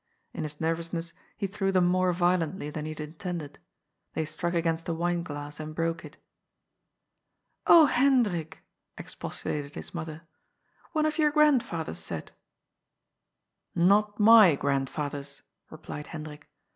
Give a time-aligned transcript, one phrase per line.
[0.33, 3.59] In his nervousness he threw them more violently than he had intended.
[4.15, 6.17] They struck against a wine glass, and broke it."
[7.67, 8.63] Oh, Hendrik
[8.95, 10.23] 1" expostulated his mother,
[10.93, 12.31] one of your grandfather's set
[13.75, 16.49] 1" "Not my grandfather's," replied Hendrik.